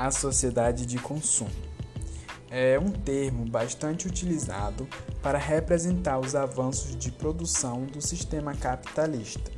a 0.00 0.10
sociedade 0.10 0.86
de 0.86 0.98
consumo. 0.98 1.50
É 2.50 2.78
um 2.78 2.90
termo 2.90 3.44
bastante 3.44 4.08
utilizado 4.08 4.88
para 5.22 5.36
representar 5.36 6.18
os 6.18 6.34
avanços 6.34 6.96
de 6.96 7.12
produção 7.12 7.84
do 7.84 8.00
sistema 8.00 8.54
capitalista. 8.54 9.52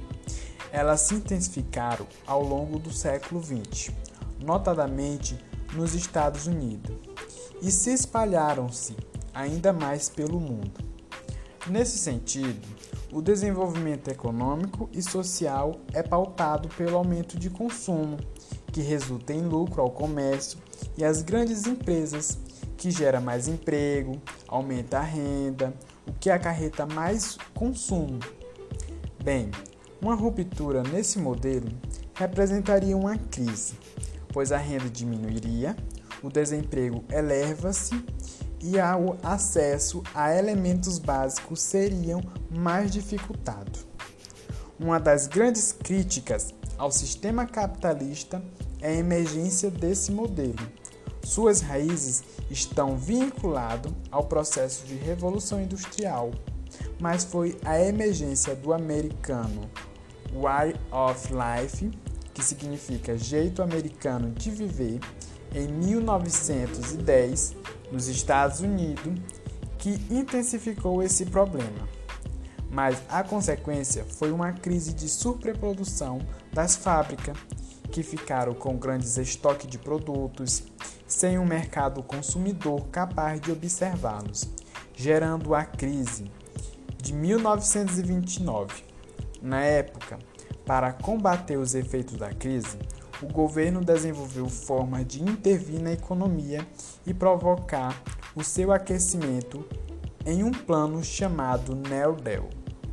Elas 0.72 1.02
se 1.02 1.14
intensificaram 1.14 2.08
ao 2.26 2.42
longo 2.42 2.80
do 2.80 2.92
século 2.92 3.40
XX, 3.40 3.94
notadamente 4.40 5.38
nos 5.74 5.94
Estados 5.94 6.48
Unidos, 6.48 6.96
e 7.62 7.70
se 7.70 7.92
espalharam-se 7.92 8.96
ainda 9.32 9.72
mais 9.72 10.08
pelo 10.08 10.40
mundo. 10.40 10.72
Nesse 11.68 11.98
sentido, 11.98 12.66
o 13.12 13.22
desenvolvimento 13.22 14.08
econômico 14.08 14.90
e 14.92 15.02
social 15.02 15.76
é 15.92 16.02
pautado 16.02 16.68
pelo 16.70 16.96
aumento 16.96 17.38
de 17.38 17.48
consumo, 17.48 18.18
que 18.72 18.80
resulta 18.80 19.34
em 19.34 19.42
lucro 19.42 19.82
ao 19.82 19.90
comércio 19.90 20.58
e 20.96 21.04
às 21.04 21.22
grandes 21.22 21.66
empresas, 21.66 22.38
que 22.76 22.90
gera 22.90 23.20
mais 23.20 23.46
emprego, 23.46 24.20
aumenta 24.48 24.98
a 24.98 25.02
renda, 25.02 25.72
o 26.06 26.12
que 26.14 26.30
acarreta 26.30 26.86
mais 26.86 27.36
consumo. 27.54 28.18
Bem, 29.22 29.50
uma 30.00 30.14
ruptura 30.14 30.82
nesse 30.82 31.18
modelo 31.18 31.68
representaria 32.14 32.96
uma 32.96 33.16
crise, 33.16 33.74
pois 34.32 34.50
a 34.50 34.56
renda 34.56 34.88
diminuiria, 34.88 35.76
o 36.22 36.28
desemprego 36.28 37.04
eleva-se 37.10 37.94
e 38.60 38.76
o 38.78 39.16
acesso 39.22 40.02
a 40.14 40.34
elementos 40.34 40.98
básicos 40.98 41.60
seriam 41.60 42.20
mais 42.50 42.90
dificultado. 42.90 43.78
Uma 44.78 44.98
das 44.98 45.26
grandes 45.26 45.72
críticas 45.72 46.54
ao 46.78 46.90
sistema 46.90 47.46
capitalista 47.46 48.42
é 48.80 48.88
a 48.88 48.96
emergência 48.96 49.70
desse 49.70 50.10
modelo. 50.10 50.58
Suas 51.22 51.60
raízes 51.60 52.24
estão 52.50 52.96
vinculadas 52.96 53.92
ao 54.10 54.24
processo 54.24 54.84
de 54.84 54.94
revolução 54.94 55.62
industrial, 55.62 56.32
mas 57.00 57.24
foi 57.24 57.56
a 57.64 57.80
emergência 57.80 58.54
do 58.56 58.72
americano 58.72 59.70
Way 60.32 60.74
of 60.90 61.28
Life, 61.32 61.90
que 62.34 62.42
significa 62.42 63.16
jeito 63.16 63.62
americano 63.62 64.30
de 64.30 64.50
viver, 64.50 64.98
em 65.54 65.68
1910 65.68 67.54
nos 67.90 68.08
Estados 68.08 68.60
Unidos 68.60 69.12
que 69.78 70.00
intensificou 70.10 71.02
esse 71.02 71.26
problema. 71.26 71.88
Mas 72.72 73.02
a 73.10 73.22
consequência 73.22 74.02
foi 74.02 74.32
uma 74.32 74.50
crise 74.50 74.94
de 74.94 75.06
superprodução 75.06 76.20
das 76.50 76.74
fábricas, 76.74 77.36
que 77.90 78.02
ficaram 78.02 78.54
com 78.54 78.78
grandes 78.78 79.18
estoques 79.18 79.68
de 79.68 79.78
produtos, 79.78 80.64
sem 81.06 81.38
um 81.38 81.44
mercado 81.44 82.02
consumidor 82.02 82.86
capaz 82.86 83.38
de 83.38 83.52
observá-los, 83.52 84.48
gerando 84.94 85.54
a 85.54 85.66
crise 85.66 86.30
de 86.96 87.12
1929. 87.12 88.82
Na 89.42 89.60
época, 89.60 90.18
para 90.64 90.94
combater 90.94 91.58
os 91.58 91.74
efeitos 91.74 92.16
da 92.16 92.30
crise, 92.30 92.78
o 93.20 93.26
governo 93.26 93.84
desenvolveu 93.84 94.48
formas 94.48 95.06
de 95.06 95.22
intervir 95.22 95.78
na 95.78 95.92
economia 95.92 96.66
e 97.06 97.12
provocar 97.12 98.02
o 98.34 98.42
seu 98.42 98.72
aquecimento 98.72 99.62
em 100.24 100.42
um 100.42 100.52
plano 100.52 101.04
chamado 101.04 101.74
New 101.74 102.16
Deal, 102.16 102.48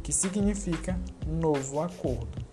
que 0.09 0.15
significa 0.15 0.99
Novo 1.27 1.79
Acordo, 1.79 2.43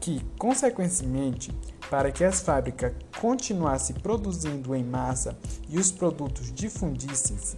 que, 0.00 0.20
consequentemente, 0.36 1.52
para 1.88 2.10
que 2.10 2.24
as 2.24 2.40
fábricas 2.40 2.92
continuassem 3.20 3.94
produzindo 3.94 4.74
em 4.74 4.82
massa 4.82 5.38
e 5.68 5.78
os 5.78 5.92
produtos 5.92 6.52
difundissem-se, 6.52 7.54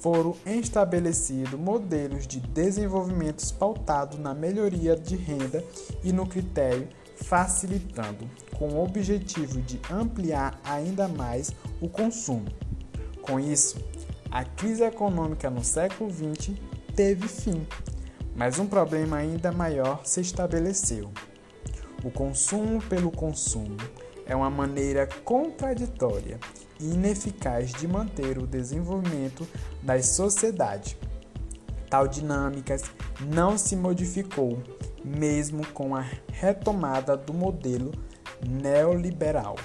foram 0.00 0.34
estabelecidos 0.46 1.60
modelos 1.60 2.26
de 2.26 2.40
desenvolvimento 2.40 3.52
pautados 3.56 4.18
na 4.18 4.32
melhoria 4.32 4.96
de 4.96 5.14
renda 5.14 5.62
e 6.02 6.10
no 6.10 6.26
critério 6.26 6.88
facilitando, 7.16 8.26
com 8.58 8.68
o 8.68 8.82
objetivo 8.82 9.60
de 9.60 9.78
ampliar 9.90 10.58
ainda 10.64 11.06
mais 11.06 11.52
o 11.82 11.88
consumo. 11.88 12.46
Com 13.20 13.38
isso, 13.38 13.76
a 14.30 14.42
crise 14.42 14.84
econômica 14.84 15.50
no 15.50 15.62
século 15.62 16.10
XX 16.10 16.56
teve 16.94 17.28
fim, 17.28 17.66
mas 18.36 18.58
um 18.58 18.66
problema 18.66 19.16
ainda 19.16 19.50
maior 19.50 20.02
se 20.04 20.20
estabeleceu. 20.20 21.10
O 22.04 22.10
consumo 22.10 22.82
pelo 22.82 23.10
consumo 23.10 23.78
é 24.26 24.36
uma 24.36 24.50
maneira 24.50 25.08
contraditória 25.24 26.38
e 26.78 26.90
ineficaz 26.92 27.72
de 27.72 27.88
manter 27.88 28.38
o 28.38 28.46
desenvolvimento 28.46 29.48
das 29.82 30.06
sociedades. 30.10 30.96
Tal 31.88 32.06
dinâmica 32.06 32.76
não 33.26 33.56
se 33.56 33.74
modificou 33.74 34.62
mesmo 35.02 35.64
com 35.68 35.94
a 35.94 36.04
retomada 36.32 37.16
do 37.16 37.32
modelo 37.32 37.92
neoliberal 38.46 39.56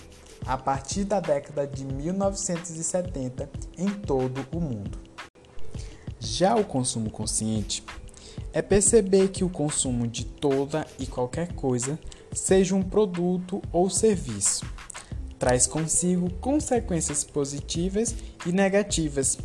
a 0.45 0.57
partir 0.57 1.03
da 1.03 1.19
década 1.19 1.67
de 1.67 1.83
1970 1.83 3.49
em 3.77 3.89
todo 3.89 4.45
o 4.53 4.61
mundo. 4.61 4.99
Já 6.19 6.55
o 6.55 6.63
consumo 6.63 7.09
consciente 7.09 7.83
é 8.53 8.61
perceber 8.61 9.29
que 9.29 9.43
o 9.43 9.49
consumo 9.49 10.07
de 10.07 10.25
toda 10.25 10.85
e 10.99 11.05
qualquer 11.05 11.53
coisa, 11.53 11.99
seja 12.33 12.75
um 12.75 12.83
produto 12.83 13.61
ou 13.71 13.89
serviço, 13.89 14.65
traz 15.39 15.65
consigo 15.65 16.29
consequências 16.33 17.23
positivas 17.23 18.15
e 18.45 18.51
negativas. 18.51 19.37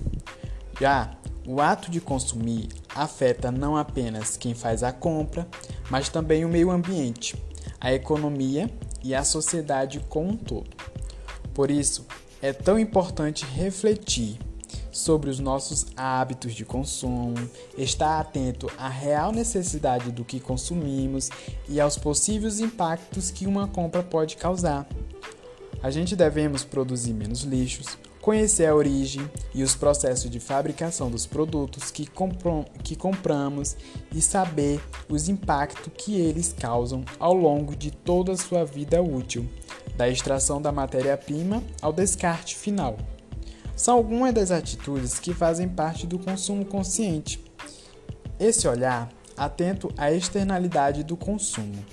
Já 0.80 1.16
o 1.46 1.60
ato 1.60 1.90
de 1.90 2.00
consumir 2.00 2.68
afeta 2.94 3.50
não 3.50 3.76
apenas 3.76 4.36
quem 4.36 4.54
faz 4.54 4.82
a 4.82 4.92
compra, 4.92 5.46
mas 5.90 6.08
também 6.08 6.44
o 6.44 6.48
meio 6.48 6.70
ambiente, 6.70 7.36
a 7.80 7.92
economia 7.92 8.70
e 9.02 9.14
a 9.14 9.22
sociedade 9.22 10.04
como 10.08 10.30
um 10.30 10.36
todo. 10.36 10.76
Por 11.54 11.70
isso, 11.70 12.06
é 12.42 12.52
tão 12.52 12.78
importante 12.78 13.44
refletir 13.44 14.38
sobre 14.96 15.30
os 15.30 15.38
nossos 15.38 15.86
hábitos 15.96 16.54
de 16.54 16.64
consumo, 16.64 17.34
estar 17.76 18.18
atento 18.18 18.70
à 18.78 18.88
real 18.88 19.32
necessidade 19.32 20.10
do 20.10 20.24
que 20.24 20.40
consumimos 20.40 21.30
e 21.68 21.80
aos 21.80 21.96
possíveis 21.96 22.60
impactos 22.60 23.30
que 23.30 23.46
uma 23.46 23.68
compra 23.68 24.02
pode 24.02 24.36
causar. 24.36 24.86
A 25.82 25.90
gente 25.90 26.16
devemos 26.16 26.64
produzir 26.64 27.12
menos 27.12 27.42
lixos, 27.42 27.98
conhecer 28.20 28.66
a 28.66 28.74
origem 28.74 29.30
e 29.54 29.62
os 29.62 29.76
processos 29.76 30.28
de 30.28 30.40
fabricação 30.40 31.08
dos 31.08 31.26
produtos 31.26 31.92
que, 31.92 32.08
que 32.82 32.96
compramos 32.96 33.76
e 34.12 34.20
saber 34.20 34.80
os 35.08 35.28
impactos 35.28 35.92
que 35.96 36.18
eles 36.18 36.52
causam 36.52 37.04
ao 37.20 37.34
longo 37.34 37.76
de 37.76 37.92
toda 37.92 38.32
a 38.32 38.36
sua 38.36 38.64
vida 38.64 39.00
útil, 39.00 39.48
da 39.96 40.08
extração 40.08 40.60
da 40.60 40.72
matéria-prima 40.72 41.62
ao 41.80 41.92
descarte 41.92 42.56
final. 42.56 42.96
São 43.76 43.94
algumas 43.94 44.32
das 44.32 44.50
atitudes 44.50 45.18
que 45.18 45.34
fazem 45.34 45.68
parte 45.68 46.06
do 46.06 46.18
consumo 46.18 46.64
consciente. 46.64 47.44
Esse 48.40 48.66
olhar 48.66 49.10
atento 49.36 49.92
à 49.98 50.10
externalidade 50.10 51.04
do 51.04 51.14
consumo 51.14 51.84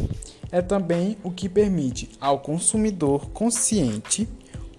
é 0.50 0.62
também 0.62 1.18
o 1.24 1.30
que 1.30 1.50
permite 1.50 2.10
ao 2.22 2.40
consumidor 2.40 3.30
consciente 3.32 4.30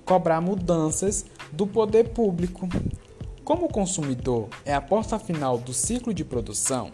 cobrar 0.05 0.41
mudanças 0.41 1.27
do 1.53 1.67
poder 1.67 2.09
público. 2.09 2.67
Como 3.45 3.67
o 3.67 3.73
consumidor 3.73 4.49
é 4.65 4.73
a 4.73 4.81
porta 4.81 5.19
final 5.19 5.59
do 5.59 5.75
ciclo 5.75 6.15
de 6.15 6.25
produção, 6.25 6.91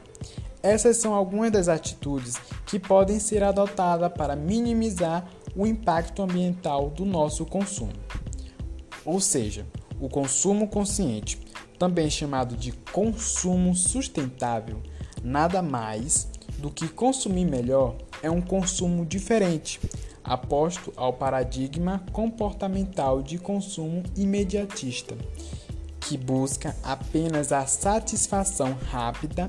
essas 0.61 0.97
são 0.97 1.15
algumas 1.15 1.53
das 1.53 1.69
atitudes 1.69 2.37
que 2.67 2.81
podem 2.81 3.21
ser 3.21 3.45
adotadas 3.45 4.13
para 4.13 4.35
minimizar 4.35 5.25
o 5.55 5.67
impacto 5.67 6.21
ambiental 6.21 6.91
do 6.91 7.05
nosso 7.05 7.47
consumo. 7.47 7.93
Ou 9.05 9.21
seja, 9.21 9.67
o 10.01 10.09
consumo 10.09 10.67
consciente, 10.67 11.39
também 11.79 12.11
chamado 12.11 12.57
de 12.57 12.73
consumo 12.93 13.75
sustentável, 13.75 14.83
nada 15.23 15.63
mais 15.63 16.29
do 16.59 16.71
que 16.71 16.89
consumir 16.89 17.45
melhor 17.45 17.97
é 18.23 18.31
um 18.31 18.41
consumo 18.41 19.05
diferente, 19.05 19.81
aposto 20.23 20.93
ao 20.97 21.13
paradigma 21.13 22.05
comportamental 22.13 23.23
de 23.23 23.39
consumo 23.39 24.03
imediatista, 24.17 25.17
que 26.01 26.17
busca 26.17 26.75
apenas 26.83 27.53
a 27.53 27.67
satisfação 27.67 28.77
rápida 28.91 29.49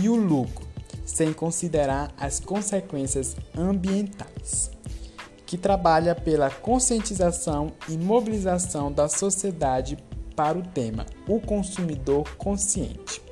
e 0.00 0.08
o 0.08 0.16
lucro, 0.16 0.66
sem 1.04 1.32
considerar 1.32 2.12
as 2.18 2.40
consequências 2.40 3.36
ambientais, 3.56 4.70
que 5.48 5.56
trabalha 5.56 6.14
pela 6.14 6.50
conscientização 6.50 7.72
e 7.88 7.96
mobilização 7.96 8.92
da 8.92 9.08
sociedade 9.08 9.96
para 10.36 10.58
o 10.58 10.62
tema 10.62 11.06
O 11.26 11.40
Consumidor 11.40 12.36
Consciente, 12.36 13.22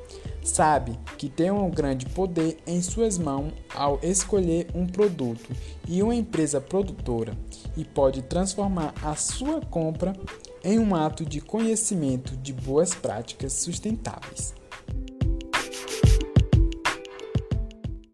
sabe 0.42 0.98
que 1.18 1.28
tem 1.28 1.50
um 1.50 1.70
grande 1.70 2.06
poder 2.06 2.56
em 2.66 2.80
suas 2.80 3.18
mãos 3.18 3.52
ao 3.74 4.00
escolher 4.02 4.66
um 4.74 4.86
produto 4.86 5.54
e 5.86 6.02
uma 6.02 6.14
empresa 6.14 6.58
produtora 6.58 7.36
e 7.76 7.84
pode 7.84 8.22
transformar 8.22 8.94
a 9.02 9.14
sua 9.14 9.60
compra 9.60 10.14
em 10.64 10.78
um 10.78 10.94
ato 10.94 11.22
de 11.22 11.42
conhecimento 11.42 12.34
de 12.38 12.54
boas 12.54 12.94
práticas 12.94 13.52
sustentáveis. 13.52 14.54